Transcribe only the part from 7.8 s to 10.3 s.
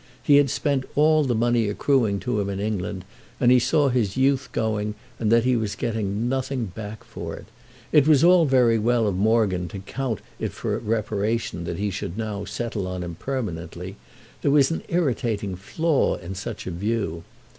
It was all very well of Morgan to count